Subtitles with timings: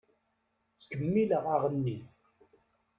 [0.71, 1.99] Ttkemmileɣ aɣenni.